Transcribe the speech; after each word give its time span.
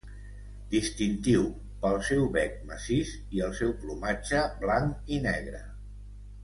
Distintiu 0.69 1.43
pel 1.83 1.99
seu 2.09 2.25
bec 2.39 2.57
massís 2.71 3.13
i 3.37 3.45
el 3.49 3.55
seu 3.61 3.77
plomatge 3.85 4.43
blanc 4.65 5.17
i 5.19 5.23
negre. 5.31 5.63